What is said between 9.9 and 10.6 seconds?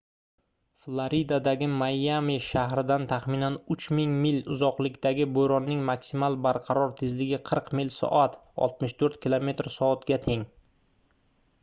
ga teng